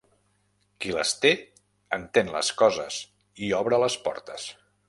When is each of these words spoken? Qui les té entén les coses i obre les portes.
Qui 0.85 0.95
les 0.95 1.11
té 1.25 1.33
entén 1.99 2.33
les 2.39 2.51
coses 2.65 3.01
i 3.49 3.55
obre 3.63 3.85
les 3.87 4.03
portes. 4.09 4.53